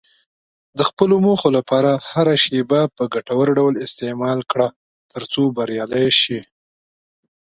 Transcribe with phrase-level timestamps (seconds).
[0.77, 4.67] د خپلو موخو لپاره هره شېبه په ګټور ډول استعمال کړه،
[5.13, 6.39] ترڅو بریالی شې.